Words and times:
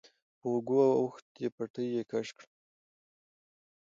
په 0.39 0.45
اوږو 0.53 0.81
اوښتې 0.99 1.45
پټۍ 1.55 1.87
يې 1.95 2.03
کش 2.11 2.27
کړه. 2.37 2.47